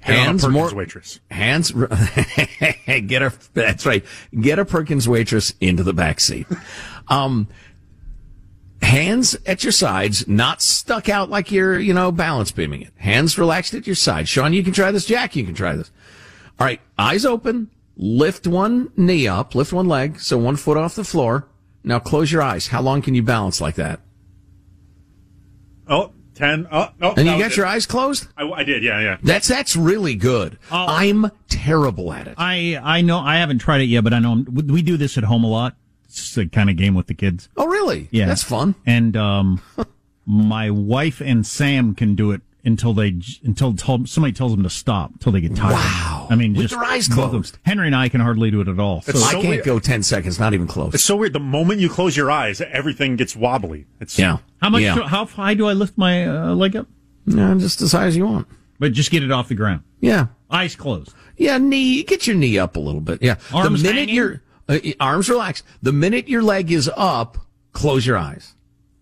[0.00, 1.20] Hit on a Hands Perkins more waitress.
[1.30, 1.70] hands
[3.06, 4.04] get a that's right
[4.38, 6.46] get a Perkins waitress into the back seat.
[7.08, 7.48] Um,
[8.82, 12.92] hands at your sides, not stuck out like you're you know balance beaming it.
[12.96, 14.28] Hands relaxed at your side.
[14.28, 15.06] Sean, you can try this.
[15.06, 15.90] Jack, you can try this.
[16.58, 17.70] All right, eyes open.
[17.96, 19.54] Lift one knee up.
[19.54, 21.48] Lift one leg, so one foot off the floor.
[21.82, 22.68] Now close your eyes.
[22.68, 24.00] How long can you balance like that?
[25.86, 26.66] Oh, 10.
[26.72, 28.26] Oh, oh, And you that got your eyes closed.
[28.36, 29.18] I, I did, yeah, yeah.
[29.22, 30.58] That's that's really good.
[30.72, 30.86] Oh.
[30.88, 32.34] I'm terrible at it.
[32.38, 35.16] I I know I haven't tried it yet, but I know we we do this
[35.18, 35.76] at home a lot.
[36.14, 37.48] It's the kind of game with the kids.
[37.56, 38.08] Oh, really?
[38.10, 38.74] Yeah, that's fun.
[38.86, 39.60] And um,
[40.26, 44.70] My wife and Sam can do it until they until tell, somebody tells them to
[44.70, 45.74] stop until they get tired.
[45.74, 46.26] Wow.
[46.30, 47.42] I mean, With just their eyes both of them.
[47.42, 47.58] closed.
[47.66, 49.04] Henry and I can hardly do it at all.
[49.06, 49.64] It's I can't weird.
[49.66, 50.94] go 10 seconds, not even close.
[50.94, 51.34] It's so weird.
[51.34, 53.84] The moment you close your eyes, everything gets wobbly.
[54.00, 54.38] It's Yeah.
[54.62, 54.80] How much?
[54.80, 54.94] Yeah.
[54.94, 56.86] do- how high do I lift my uh, leg up?
[57.26, 58.48] No, just as high as you want.
[58.78, 59.82] But just get it off the ground.
[60.00, 60.28] Yeah.
[60.50, 61.12] Eyes closed.
[61.36, 63.22] Yeah, knee, get your knee up a little bit.
[63.22, 63.36] Yeah.
[63.52, 64.14] Arms the minute hanging?
[64.14, 67.38] your uh, arms relaxed, the minute your leg is up,
[67.72, 68.54] close your eyes.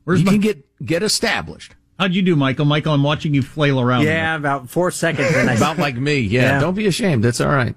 [0.04, 1.74] Where's you my- can get get established.
[1.98, 2.64] How'd you do, Michael?
[2.64, 4.02] Michael, I'm watching you flail around.
[4.04, 5.28] Yeah, about four seconds.
[5.36, 6.16] And I About like me.
[6.18, 6.60] Yeah, Yeah.
[6.60, 7.22] Don't be ashamed.
[7.22, 7.76] That's all right.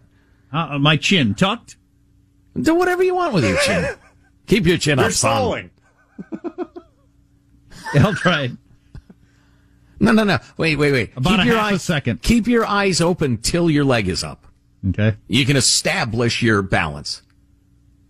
[0.52, 1.76] Uh, my chin tucked.
[2.60, 3.94] Do whatever you want with your chin.
[4.48, 5.30] Keep your chin You're up, son.
[5.32, 5.70] stalling.
[7.94, 8.52] Yeah, I'll try it.
[10.00, 10.40] No, no, no.
[10.58, 11.12] Wait, wait, wait.
[11.18, 12.22] About keep a your half a second.
[12.22, 14.46] Keep your eyes open till your leg is up.
[14.90, 15.16] Okay.
[15.28, 17.22] You can establish your balance.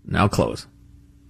[0.08, 0.68] Now close.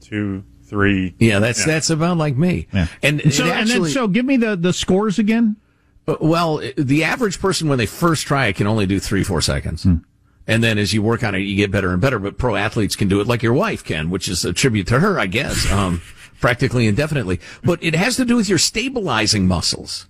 [0.02, 1.16] Two, three.
[1.20, 1.66] Yeah, that's Yeah.
[1.74, 2.68] that's about like me.
[2.74, 2.88] Yeah.
[3.02, 5.56] And, And so, it and then, so give me the, the scores again.
[6.08, 9.42] Uh, Well, the average person when they first try it can only do three, four
[9.42, 9.84] seconds.
[9.84, 9.96] Hmm.
[10.48, 12.20] And then as you work on it, you get better and better.
[12.20, 15.00] But pro athletes can do it like your wife can, which is a tribute to
[15.00, 16.02] her, I guess, um,
[16.40, 17.40] practically indefinitely.
[17.64, 20.08] But it has to do with your stabilizing muscles.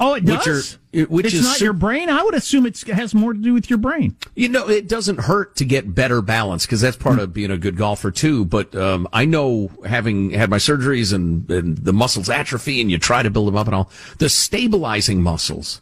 [0.00, 0.74] Oh, it Which does.
[0.74, 2.08] are- which it's is not your brain.
[2.08, 4.16] I would assume it's, it has more to do with your brain.
[4.34, 7.58] You know, it doesn't hurt to get better balance because that's part of being a
[7.58, 8.44] good golfer too.
[8.44, 12.98] But um, I know, having had my surgeries and, and the muscles atrophy, and you
[12.98, 15.80] try to build them up and all, the stabilizing muscles,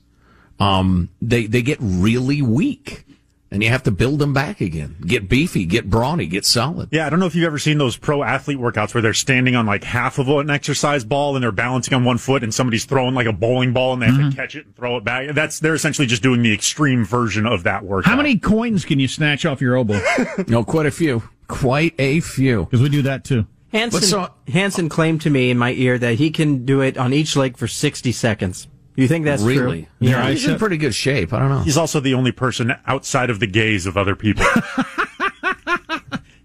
[0.59, 3.06] um, they they get really weak,
[3.51, 4.97] and you have to build them back again.
[5.07, 6.89] Get beefy, get brawny, get solid.
[6.91, 9.55] Yeah, I don't know if you've ever seen those pro athlete workouts where they're standing
[9.55, 12.85] on like half of an exercise ball and they're balancing on one foot and somebody's
[12.85, 14.31] throwing like a bowling ball and they have Mm-hmm.
[14.31, 15.31] to catch it and throw it back.
[15.35, 18.11] That's they're essentially just doing the extreme version of that workout.
[18.11, 20.01] How many coins can you snatch off your elbow?
[20.49, 22.65] No, quite a few, quite a few.
[22.65, 23.47] Because we do that too.
[23.73, 26.97] Hanson, But so- Hanson claimed to me in my ear that he can do it
[26.99, 28.69] on each leg for 60 seconds.
[28.97, 29.83] Do you think that's really?
[29.83, 30.09] true?
[30.09, 31.33] Yeah, he's I in pretty good shape.
[31.33, 31.59] I don't know.
[31.61, 34.45] He's also the only person outside of the gaze of other people.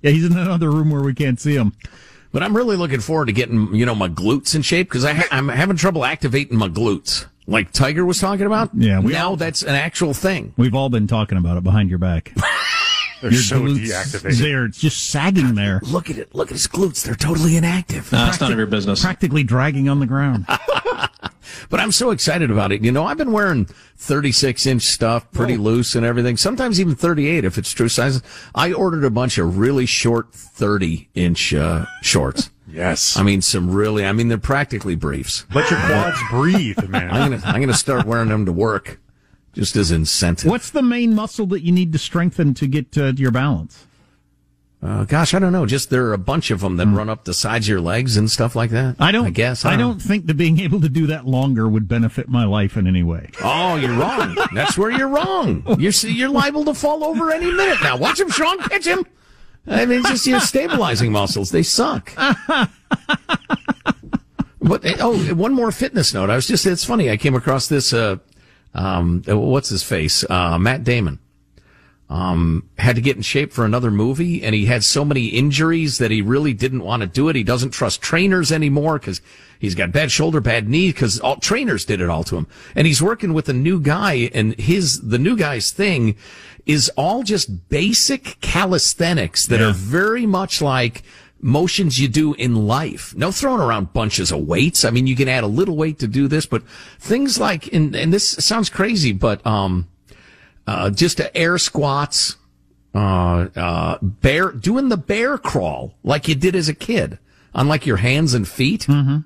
[0.04, 1.74] Yeah, he's in another room where we can't see him.
[2.32, 5.28] But I'm really looking forward to getting, you know, my glutes in shape because ha-
[5.32, 8.72] I'm having trouble activating my glutes, like Tiger was talking about.
[8.74, 10.54] Yeah, we now all- that's an actual thing.
[10.58, 12.34] We've all been talking about it behind your back.
[13.22, 14.40] They're Your so glutes deactivated.
[14.40, 15.80] They're just sagging there.
[15.84, 16.34] Look at it.
[16.34, 17.04] Look at his glutes.
[17.04, 18.10] They're totally inactive.
[18.10, 19.02] That's none of your business.
[19.02, 20.46] Practically dragging on the ground.
[21.70, 22.84] But I'm so excited about it.
[22.84, 23.66] You know, I've been wearing
[23.98, 26.38] 36 inch stuff, pretty loose and everything.
[26.38, 28.22] Sometimes even 38 if it's true size.
[28.54, 32.50] I ordered a bunch of really short 30 inch uh, shorts.
[32.68, 33.18] Yes.
[33.18, 34.06] I mean, some really.
[34.06, 35.46] I mean, they're practically briefs.
[35.54, 37.10] Let your quads breathe, man.
[37.10, 39.00] I'm gonna, I'm gonna start wearing them to work,
[39.54, 40.50] just as incentive.
[40.50, 43.86] What's the main muscle that you need to strengthen to get uh, your balance?
[44.84, 45.68] Uh, gosh, I don't know.
[45.68, 48.18] Just there are a bunch of them that run up the sides of your legs
[48.18, 48.96] and stuff like that.
[49.00, 49.28] I don't.
[49.28, 49.64] I guess.
[49.64, 49.80] I don't.
[49.80, 53.04] don't think that being able to do that longer would benefit my life in any
[53.04, 53.30] way.
[53.44, 54.36] Oh, you're wrong.
[54.56, 55.64] That's where you're wrong.
[55.80, 57.96] You're you're liable to fall over any minute now.
[57.96, 58.58] Watch him, Sean.
[58.58, 59.06] Catch him.
[59.68, 61.52] I mean, it's just your stabilizing muscles.
[61.52, 62.12] They suck.
[64.64, 66.30] But oh, one more fitness note.
[66.30, 66.66] I was just.
[66.66, 67.10] It's funny.
[67.10, 67.94] I came across this.
[67.94, 68.18] Uh,
[68.74, 70.24] um, what's his face?
[70.30, 71.20] Uh, Matt Damon.
[72.10, 75.98] Um, had to get in shape for another movie, and he had so many injuries
[76.00, 77.38] that he really didn't want to do it.
[77.38, 79.22] He doesn't trust trainers anymore because
[79.60, 82.48] he's got bad shoulder, bad knee, because all trainers did it all to him.
[82.76, 86.18] And he's working with a new guy, and his the new guy's thing
[86.66, 91.04] is all just basic calisthenics that are very much like
[91.42, 93.16] motions you do in life.
[93.16, 94.86] No throwing around bunches of weights.
[94.86, 96.64] I mean, you can add a little weight to do this, but
[97.00, 99.88] things like, and, and this sounds crazy, but, um,
[100.68, 102.38] uh, just air squats,
[102.94, 107.18] uh, uh, bear, doing the bear crawl like you did as a kid
[107.54, 108.86] on like your hands and feet.
[108.88, 109.20] Mm-hmm.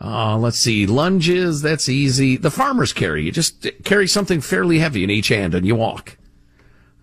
[0.00, 2.36] Uh, let's see, lunges, that's easy.
[2.36, 6.16] The farmer's carry, you just carry something fairly heavy in each hand and you walk.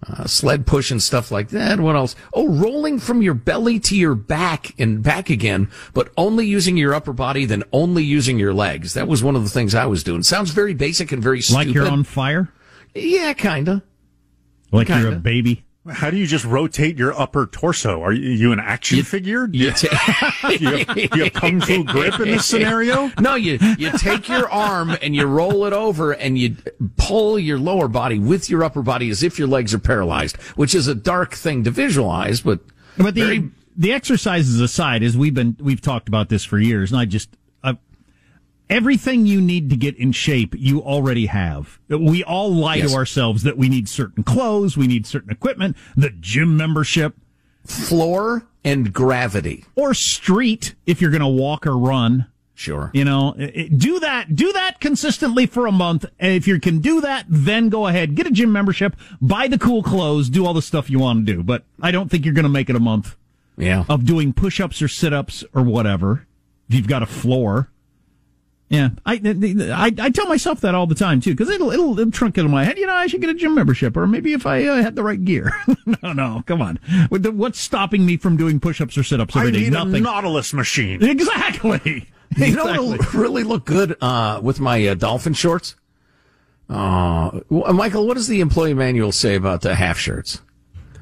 [0.07, 1.77] Uh, sled push and stuff like that.
[1.79, 2.15] What else?
[2.33, 6.93] Oh, rolling from your belly to your back and back again, but only using your
[6.93, 8.93] upper body, then only using your legs.
[8.93, 10.23] That was one of the things I was doing.
[10.23, 11.67] Sounds very basic and very stupid.
[11.67, 12.49] Like you're on fire?
[12.95, 13.83] Yeah, kinda.
[14.71, 15.65] Like you're a baby?
[15.91, 18.01] How do you just rotate your upper torso?
[18.01, 19.47] Are you, you an action figure?
[19.47, 22.45] Do you, You ta- do you have, do you have kung fu grip in this
[22.45, 23.11] scenario?
[23.19, 26.55] No, you you take your arm and you roll it over and you
[26.97, 30.73] pull your lower body with your upper body as if your legs are paralyzed, which
[30.75, 32.59] is a dark thing to visualize, but
[32.97, 36.91] But the very the exercises aside, as we've been we've talked about this for years,
[36.91, 37.29] and I just
[38.69, 41.79] everything you need to get in shape, you already have.
[41.89, 42.91] We all lie Yes.
[42.91, 47.15] to ourselves that we need certain clothes, we need certain equipment, the gym membership,
[47.65, 49.65] floor and gravity.
[49.75, 52.25] or street if you're going to walk or run.
[52.53, 52.91] Sure.
[52.93, 53.35] You know,
[53.77, 56.03] do that, do that consistently for a month.
[56.19, 59.57] And if you can do that, then go ahead, get a gym membership, buy the
[59.57, 61.41] cool clothes, do all the stuff you want to do.
[61.41, 63.15] But I don't think you're going to make it a month
[63.57, 63.85] Yeah.
[63.87, 66.27] of doing push-ups or sit-ups or whatever.
[66.67, 67.69] If you've got a floor.
[68.69, 72.11] Yeah, I, I, I tell myself that all the time too, because it'll, it'll, it'll
[72.11, 72.77] trunk into my head.
[72.77, 75.01] You know, I should get a gym membership, or maybe if I uh, had the
[75.03, 75.51] right gear.
[76.03, 76.79] no, no, come on.
[77.09, 79.59] With the- What's stopping me from doing push-ups or sit-ups I every day?
[79.61, 80.03] need a Nothing.
[80.03, 81.03] Nautilus machine.
[81.03, 82.07] Exactly.
[82.37, 82.89] You know Exactly.
[82.89, 85.73] what'll really look good uh, with my uh, dolphin shorts?
[86.69, 90.39] Uh, well, Michael, what does the employee manual say about the half shirts?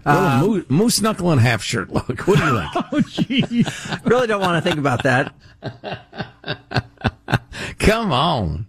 [0.06, 2.08] Uh, moose, moose knuckle and half shirt look.
[2.22, 2.72] What do you think?
[2.94, 4.06] Oh, jeez.
[4.10, 5.34] Really don't want to think about that.
[7.80, 8.68] Come on.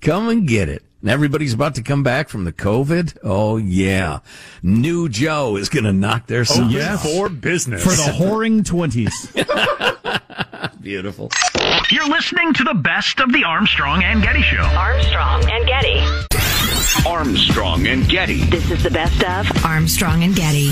[0.00, 0.82] Come and get it.
[1.00, 3.18] And everybody's about to come back from the COVID.
[3.22, 4.18] Oh, yeah.
[4.64, 7.04] New Joe is going to knock their Open socks yes.
[7.04, 7.12] off.
[7.12, 7.82] for business.
[7.84, 9.32] For the whoring twenties.
[10.80, 11.30] Beautiful.
[11.90, 14.62] You're listening to the best of the Armstrong and Getty Show.
[14.62, 17.08] Armstrong and Getty.
[17.08, 18.38] Armstrong and Getty.
[18.44, 20.70] This is the best of Armstrong and Getty.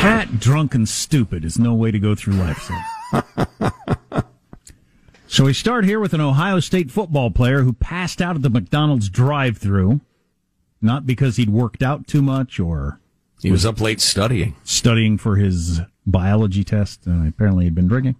[0.00, 2.70] Fat, drunk, and stupid is no way to go through life.
[3.12, 3.70] So.
[5.32, 8.50] so we start here with an Ohio State football player who passed out at the
[8.50, 10.00] McDonald's drive-through,
[10.82, 12.98] not because he'd worked out too much or
[13.40, 14.56] He was up late studying.
[14.64, 17.06] studying for his biology test.
[17.06, 18.16] Uh, apparently, he'd been drinking.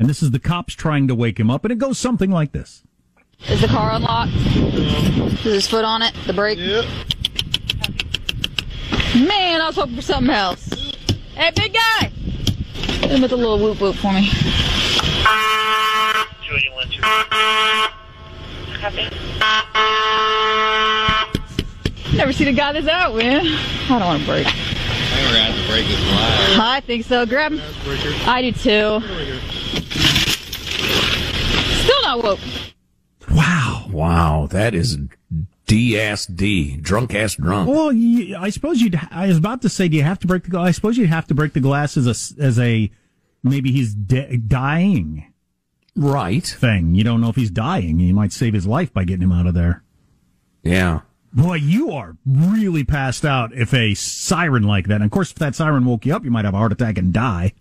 [0.00, 2.50] And this is the cops trying to wake him up, and it goes something like
[2.50, 2.82] this.
[3.48, 4.32] Is the car unlocked?
[4.34, 6.14] Is his foot on it?
[6.26, 6.58] The brake?
[6.58, 6.84] Yep.
[9.14, 10.68] Man, I was hoping for something else.
[11.34, 12.08] Hey, big guy!
[12.08, 14.28] Hit him with a little whoop whoop for me.
[22.14, 23.46] Never seen a guy this out, man.
[23.46, 24.46] I don't want to break.
[24.48, 26.58] I never had to have to break his glass.
[26.58, 27.24] I think so.
[27.24, 27.60] Grab him.
[28.26, 29.00] I do too.
[31.84, 32.40] Still not woke.
[33.30, 33.86] Wow.
[33.90, 34.48] Wow.
[34.50, 34.98] That is
[35.66, 36.76] D ass D.
[36.78, 37.68] Drunk ass drunk.
[37.70, 39.00] Well, you, I suppose you'd.
[39.12, 40.66] I was about to say, do you have to break the glass?
[40.66, 42.90] I suppose you'd have to break the glass as a as a
[43.44, 45.29] maybe he's de- dying
[45.96, 46.46] Right.
[46.46, 46.94] thing.
[46.94, 47.98] You don't know if he's dying.
[48.00, 49.82] You might save his life by getting him out of there.
[50.62, 51.00] Yeah.
[51.32, 54.96] Boy, you are really passed out if a siren like that.
[54.96, 56.98] And of course, if that siren woke you up, you might have a heart attack
[56.98, 57.52] and die.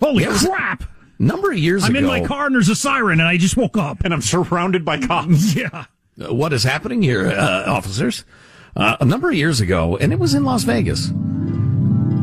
[0.00, 0.84] Holy Yeah, it was- crap!
[1.18, 3.56] Number of years ago I'm in my car and there's a siren and I just
[3.56, 4.02] woke up.
[4.04, 5.54] and I'm surrounded by cops.
[5.56, 5.84] Yeah.
[6.20, 8.24] Uh, what is happening here, uh, officers?
[8.76, 11.10] Uh, a number of years ago, and it was in Las Vegas.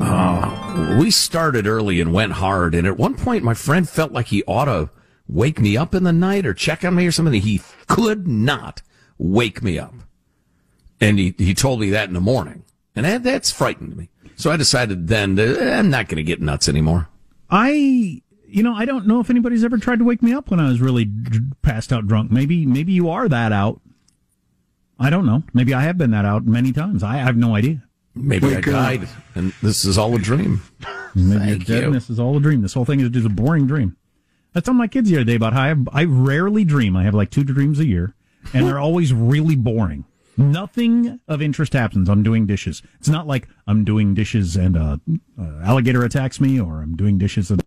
[0.01, 4.27] Uh, we started early and went hard, and at one point, my friend felt like
[4.27, 4.89] he ought to
[5.27, 7.41] wake me up in the night or check on me or something.
[7.41, 8.81] He could not
[9.17, 9.93] wake me up,
[11.01, 12.63] and he he told me that in the morning,
[12.95, 14.09] and that, that's frightened me.
[14.35, 17.07] So I decided then that eh, I'm not going to get nuts anymore.
[17.49, 17.71] I,
[18.47, 20.67] you know, I don't know if anybody's ever tried to wake me up when I
[20.69, 22.29] was really d- passed out drunk.
[22.31, 23.81] Maybe, maybe you are that out.
[24.99, 25.43] I don't know.
[25.53, 27.03] Maybe I have been that out many times.
[27.03, 27.83] I have no idea.
[28.15, 28.73] Maybe I Wake up.
[28.73, 30.61] died, and this is all a dream.
[31.15, 31.93] Maybe Thank you're dead you.
[31.93, 32.61] this is all a dream.
[32.61, 33.95] This whole thing is just a boring dream.
[34.57, 36.95] I told my kids the other day about how I, I rarely dream.
[36.97, 38.15] I have like two dreams a year,
[38.53, 40.05] and they're always really boring.
[40.35, 42.09] Nothing of interest happens.
[42.09, 42.81] I'm doing dishes.
[42.99, 44.97] It's not like I'm doing dishes and uh,
[45.39, 47.61] uh, alligator attacks me, or I'm doing dishes and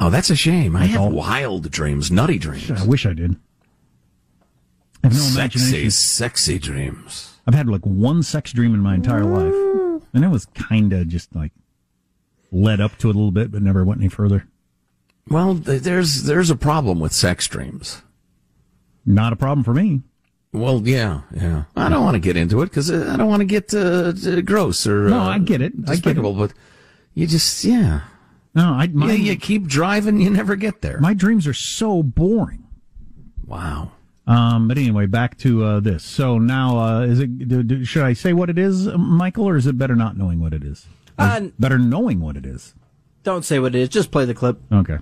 [0.00, 0.76] Oh, that's a shame.
[0.76, 2.70] I have all- wild dreams, nutty dreams.
[2.70, 3.36] I wish I did.
[5.02, 5.90] I have no sexy, imagination.
[5.90, 7.36] sexy dreams.
[7.46, 11.08] I've had like one sex dream in my entire life, and it was kind of
[11.08, 11.52] just like
[12.52, 14.46] led up to it a little bit, but never went any further.
[15.28, 18.02] Well, there's there's a problem with sex dreams.
[19.06, 20.02] Not a problem for me.
[20.52, 21.64] Well, yeah, yeah.
[21.74, 24.40] I don't want to get into it because I don't want to get uh, uh,
[24.42, 25.72] gross or No, uh, I get it.
[25.88, 26.22] I get it.
[26.22, 26.52] but
[27.14, 28.02] you just yeah.
[28.54, 31.00] No, I my, yeah, you keep driving, you never get there.
[31.00, 32.64] my dreams are so boring.
[33.44, 33.90] Wow.
[34.26, 36.02] Um, but anyway, back to uh, this.
[36.04, 37.48] So now, uh, is it?
[37.48, 40.16] Do, do, should I say what it is, uh, Michael, or is it better not
[40.16, 40.86] knowing what it is?
[41.18, 42.74] Uh, better knowing what it is.
[43.22, 43.88] Don't say what it is.
[43.88, 44.60] Just play the clip.
[44.72, 44.98] Okay.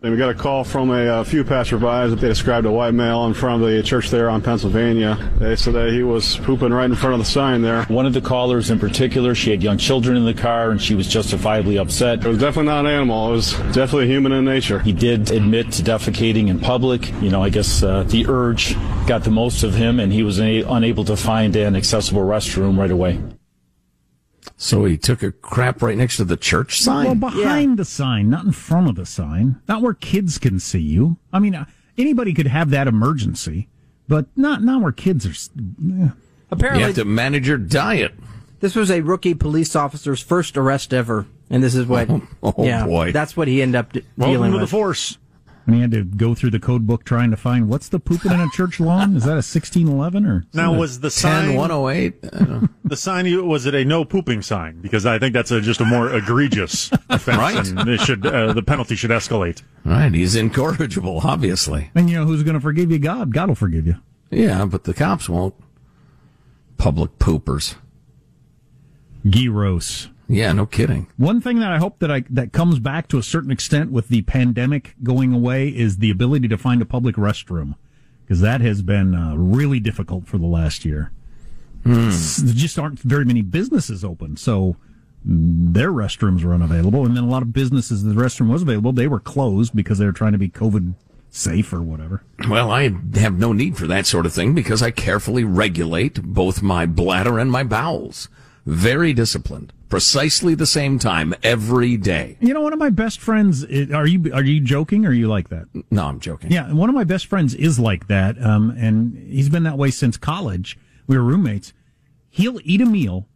[0.00, 2.94] Then we got a call from a, uh few passerbys that they described a white
[2.94, 5.18] male in front of the church there on Pennsylvania.
[5.38, 7.82] They said that he was pooping right in front of the sign there.
[7.86, 10.94] One of the callers in particular, she had young children in the car and she
[10.94, 12.24] was justifiably upset.
[12.24, 13.30] It was definitely not an animal.
[13.30, 14.78] It was definitely human in nature.
[14.78, 17.10] He did admit to defecating in public.
[17.20, 18.76] You know, I guess uh, the urge
[19.08, 22.78] got the most of him and he was a- unable to find an accessible restroom
[22.78, 23.20] right away.
[24.60, 27.06] So he took a crap right next to the church sign.
[27.06, 30.80] Well, behind the sign, not in front of the sign, not where kids can see
[30.80, 31.16] you.
[31.32, 31.64] I mean, uh,
[31.96, 33.68] anybody could have that emergency,
[34.08, 35.30] but not not where kids are.
[35.30, 36.08] s- eh.
[36.50, 38.14] Apparently, you have to manage your diet.
[38.58, 42.10] This was a rookie police officer's first arrest ever And this is what,
[42.42, 43.12] Oh, yeah, boy.
[43.12, 44.70] that's what he ended up d- Welcome dealing to the with.
[44.70, 45.18] force.
[45.68, 48.32] And he had to go through the code book trying to find what's the pooping
[48.32, 49.14] in a church lawn?
[49.14, 50.44] Is that a 1611 or?
[50.54, 52.22] Now, was the sign 108?
[52.84, 54.80] the sign was it a no pooping sign?
[54.80, 57.68] Because I think that's a, just a more egregious offense, Right.
[57.68, 59.60] and it should uh, the penalty should escalate.
[59.84, 61.90] Right, he's incorrigible, obviously.
[61.94, 62.98] And you know who's going to forgive you?
[62.98, 63.34] God.
[63.34, 63.96] God will forgive you.
[64.30, 65.54] Yeah, but the cops won't.
[66.78, 67.74] Public poopers.
[69.26, 70.08] Gyros.
[70.28, 71.06] Yeah, no kidding.
[71.16, 74.08] One thing that I hope that I that comes back to a certain extent with
[74.08, 77.76] the pandemic going away is the ability to find a public restroom
[78.24, 81.10] because that has been uh, really difficult for the last year.
[81.86, 84.76] S- There just aren't very many businesses open, so
[85.26, 88.92] mm, their restrooms were unavailable, and then a lot of businesses the restroom was available
[88.92, 90.92] they were closed because they were trying to be COVID
[91.30, 92.22] safe or whatever.
[92.50, 96.60] Well, I have no need for that sort of thing because I carefully regulate both
[96.62, 98.28] my bladder and my bowels.
[98.68, 99.72] Very disciplined.
[99.88, 102.36] Precisely the same time every day.
[102.38, 103.64] You know, one of my best friends.
[103.64, 105.06] Are you are you joking?
[105.06, 105.64] Or are you like that?
[105.90, 106.52] No, I'm joking.
[106.52, 109.90] Yeah, one of my best friends is like that, um, and he's been that way
[109.90, 110.78] since college.
[111.06, 111.72] We were roommates.
[112.28, 113.26] He'll eat a meal,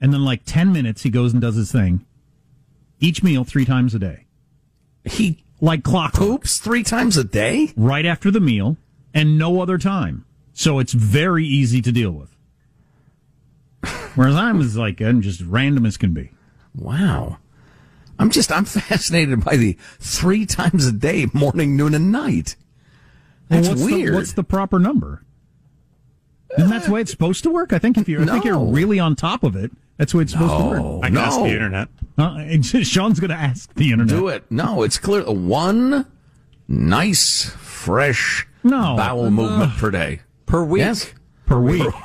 [0.00, 2.06] and then like ten minutes, he goes and does his thing.
[3.00, 4.24] Each meal three times a day.
[5.04, 8.78] He like clock poops three times a day, right after the meal,
[9.12, 10.24] and no other time.
[10.54, 12.33] So it's very easy to deal with.
[14.14, 16.30] Whereas I'm as like I'm just random as can be.
[16.74, 17.38] Wow.
[18.18, 22.54] I'm just, I'm fascinated by the three times a day, morning, noon, and night.
[23.48, 24.12] That's Well, what's weird.
[24.12, 25.24] The, what's the proper number?
[26.56, 27.72] Isn't that the way it's supposed to work?
[27.72, 30.22] I think if you're, I think you're really on top of it, that's the way
[30.22, 31.04] it's supposed to work.
[31.04, 31.88] I can ask the internet.
[32.16, 32.44] Uh,
[32.84, 34.14] Sean's going to ask the internet.
[34.16, 34.44] Do it.
[34.48, 35.24] No, it's clear.
[35.24, 36.06] One
[36.68, 38.94] nice, fresh No.
[38.96, 40.20] bowel Uh, movement per day.
[40.46, 40.78] Per week?
[40.80, 41.12] Yes.
[41.46, 41.92] per week.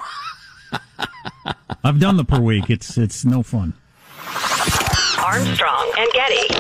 [1.84, 2.70] I've done the per week.
[2.70, 3.74] It's it's no fun.
[5.24, 6.60] Armstrong and Getty.